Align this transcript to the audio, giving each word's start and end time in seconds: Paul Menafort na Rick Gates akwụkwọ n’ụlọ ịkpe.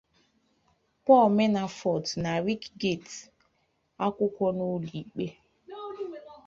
Paul 1.05 1.27
Menafort 1.37 2.05
na 2.23 2.31
Rick 2.45 2.63
Gates 2.81 3.15
akwụkwọ 4.05 4.45
n’ụlọ 4.57 4.89
ịkpe. 5.01 5.25